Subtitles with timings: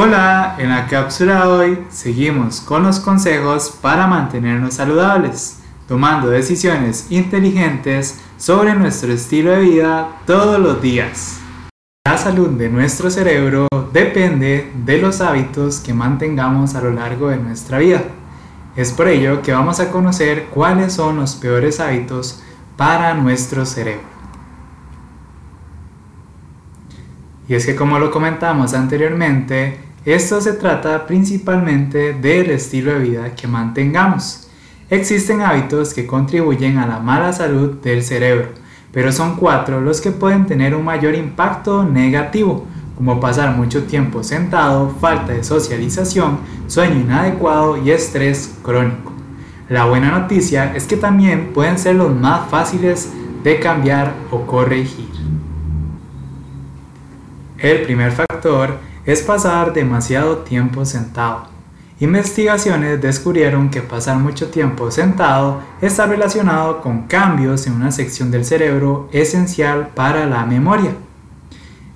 [0.00, 7.08] Hola, en la cápsula de hoy seguimos con los consejos para mantenernos saludables, tomando decisiones
[7.10, 11.40] inteligentes sobre nuestro estilo de vida todos los días.
[12.06, 17.38] La salud de nuestro cerebro depende de los hábitos que mantengamos a lo largo de
[17.38, 18.04] nuestra vida.
[18.76, 22.40] Es por ello que vamos a conocer cuáles son los peores hábitos
[22.76, 24.06] para nuestro cerebro.
[27.48, 33.34] Y es que como lo comentamos anteriormente, esto se trata principalmente del estilo de vida
[33.34, 34.48] que mantengamos.
[34.90, 38.48] Existen hábitos que contribuyen a la mala salud del cerebro,
[38.92, 42.66] pero son cuatro los que pueden tener un mayor impacto negativo,
[42.96, 49.12] como pasar mucho tiempo sentado, falta de socialización, sueño inadecuado y estrés crónico.
[49.68, 53.12] La buena noticia es que también pueden ser los más fáciles
[53.44, 55.10] de cambiar o corregir.
[57.58, 58.78] El primer factor
[59.08, 61.46] es pasar demasiado tiempo sentado.
[61.98, 68.44] Investigaciones descubrieron que pasar mucho tiempo sentado está relacionado con cambios en una sección del
[68.44, 70.90] cerebro esencial para la memoria.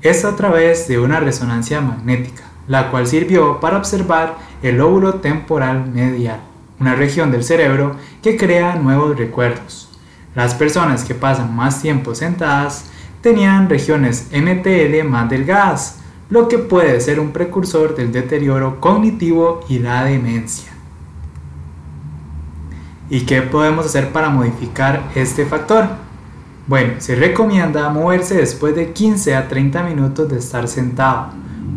[0.00, 5.86] Esto a través de una resonancia magnética, la cual sirvió para observar el lóbulo temporal
[5.86, 6.40] medial,
[6.80, 9.90] una región del cerebro que crea nuevos recuerdos.
[10.34, 12.86] Las personas que pasan más tiempo sentadas
[13.20, 15.98] tenían regiones MTL más delgadas,
[16.34, 20.72] lo que puede ser un precursor del deterioro cognitivo y la demencia.
[23.08, 25.86] ¿Y qué podemos hacer para modificar este factor?
[26.66, 31.28] Bueno, se recomienda moverse después de 15 a 30 minutos de estar sentado.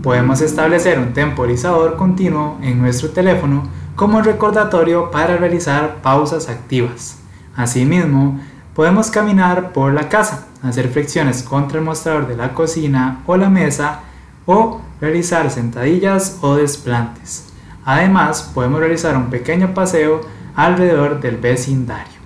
[0.02, 3.61] Podemos establecer un temporizador continuo en nuestro teléfono
[3.95, 7.19] como recordatorio para realizar pausas activas.
[7.55, 8.39] Asimismo,
[8.73, 13.52] podemos caminar por la casa, hacer flexiones contra el mostrador de la cocina o la
[13.52, 14.02] mesa
[14.48, 17.53] o realizar sentadillas o desplantes.
[17.86, 20.22] Además, podemos realizar un pequeño paseo
[20.56, 22.17] alrededor del vecindario.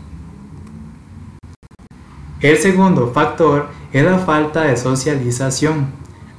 [2.40, 5.88] El segundo factor es la falta de socialización.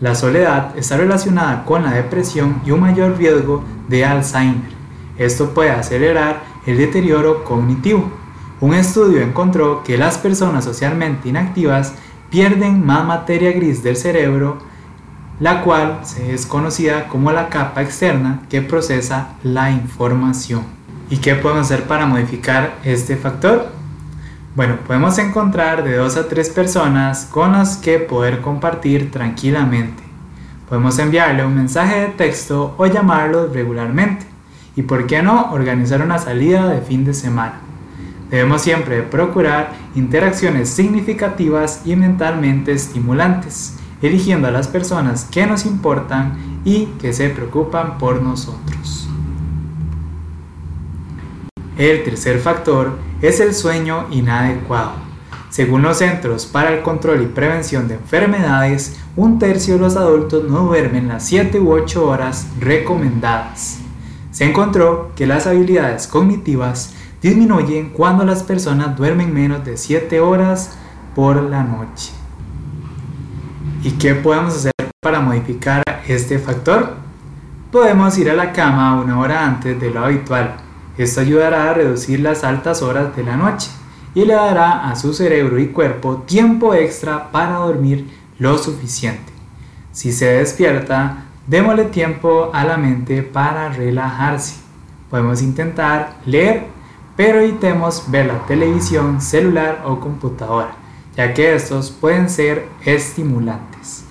[0.00, 4.72] La soledad está relacionada con la depresión y un mayor riesgo de Alzheimer.
[5.19, 8.10] Esto puede acelerar el deterioro cognitivo.
[8.60, 11.94] Un estudio encontró que las personas socialmente inactivas
[12.31, 14.72] pierden más materia gris del cerebro
[15.42, 20.62] la cual se es conocida como la capa externa que procesa la información.
[21.10, 23.66] ¿Y qué podemos hacer para modificar este factor?
[24.54, 30.04] Bueno, podemos encontrar de dos a tres personas con las que poder compartir tranquilamente.
[30.69, 34.24] Podemos enviarle un mensaje de texto o llamarlos regularmente.
[34.76, 37.56] Y por qué no, organizar una salida de fin de semana.
[38.30, 46.60] Debemos siempre procurar interacciones significativas y mentalmente estimulantes eligiendo a las personas que nos importan
[46.64, 49.08] y que se preocupan por nosotros.
[51.78, 54.92] El tercer factor es el sueño inadecuado.
[55.48, 60.44] Según los Centros para el Control y Prevención de Enfermedades, un tercio de los adultos
[60.48, 63.78] no duermen las 7 u 8 horas recomendadas.
[64.30, 70.72] Se encontró que las habilidades cognitivas disminuyen cuando las personas duermen menos de 7 horas
[71.14, 72.22] por la noche.
[73.84, 76.94] ¿Y qué podemos hacer para modificar este factor?
[77.72, 80.54] Podemos ir a la cama una hora antes de lo habitual.
[80.97, 83.71] Esto ayudará a reducir las altas horas de la noche
[84.15, 89.32] y le dará a su cerebro y cuerpo tiempo extra para dormir lo suficiente.
[89.91, 94.60] Si se despierta, démosle tiempo a la mente para relajarse.
[95.10, 96.66] Podemos intentar leer,
[97.16, 100.81] pero evitemos ver la televisión, celular o computadora
[101.16, 104.04] ya que estos pueden ser estimulantes.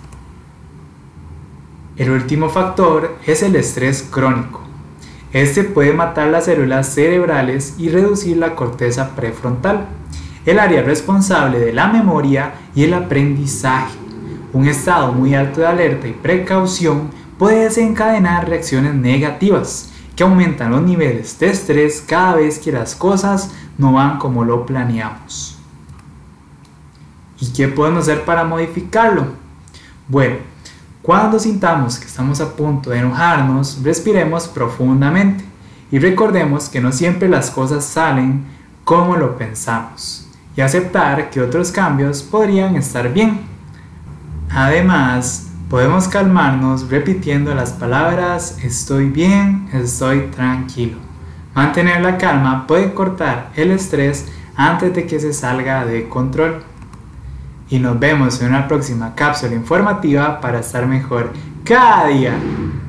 [1.97, 4.61] El último factor es el estrés crónico.
[5.33, 9.87] Este puede matar las células cerebrales y reducir la corteza prefrontal,
[10.45, 13.97] el área responsable de la memoria y el aprendizaje.
[14.53, 20.81] Un estado muy alto de alerta y precaución puede desencadenar reacciones negativas que aumentan los
[20.81, 25.50] niveles de estrés cada vez que las cosas no van como lo planeamos.
[27.41, 29.25] ¿Y qué podemos hacer para modificarlo?
[30.07, 30.35] Bueno,
[31.01, 35.43] cuando sintamos que estamos a punto de enojarnos, respiremos profundamente
[35.91, 38.45] y recordemos que no siempre las cosas salen
[38.83, 43.41] como lo pensamos y aceptar que otros cambios podrían estar bien.
[44.51, 50.97] Además, podemos calmarnos repitiendo las palabras estoy bien, estoy tranquilo.
[51.55, 56.70] Mantener la calma puede cortar el estrés antes de que se salga de control
[57.71, 61.31] y nos vemos en una próxima cápsula informativa para estar mejor
[61.63, 62.33] cada día.